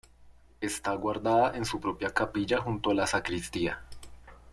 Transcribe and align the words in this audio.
Está 0.61 0.95
guardada 0.95 1.55
en 1.55 1.63
su 1.63 1.79
propia 1.79 2.09
capilla 2.09 2.57
junto 2.59 2.89
a 2.89 2.95
la 2.95 3.05
sacristía. 3.05 3.83